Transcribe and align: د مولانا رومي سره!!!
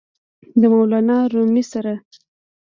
د 0.59 0.61
مولانا 0.73 1.17
رومي 1.33 1.63
سره!!! 1.71 1.93